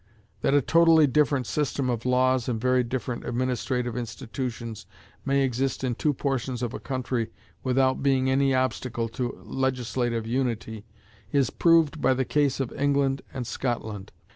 That 0.41 0.55
a 0.55 0.63
totally 0.63 1.05
different 1.05 1.45
system 1.45 1.87
of 1.87 2.07
laws 2.07 2.49
and 2.49 2.59
very 2.59 2.83
different 2.83 3.23
administrative 3.23 3.95
institutions 3.95 4.87
may 5.25 5.43
exist 5.43 5.83
in 5.83 5.93
two 5.93 6.11
portions 6.11 6.63
of 6.63 6.73
a 6.73 6.79
country 6.79 7.29
without 7.61 8.01
being 8.01 8.27
any 8.27 8.51
obstacle 8.51 9.07
to 9.09 9.39
legislative 9.43 10.25
unity, 10.25 10.85
is 11.31 11.51
proved 11.51 12.01
by 12.01 12.15
the 12.15 12.25
case 12.25 12.59
of 12.59 12.73
England 12.73 13.21
and 13.31 13.45
Scotland. 13.45 14.11